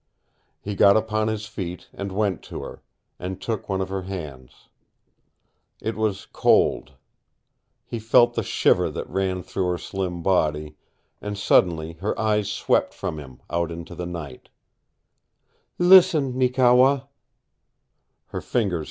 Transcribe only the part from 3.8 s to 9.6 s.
of her hands. It was cold. He felt the shiver that ran